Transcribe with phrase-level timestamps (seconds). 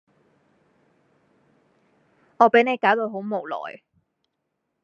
[2.39, 3.83] 我俾你搞到好無奈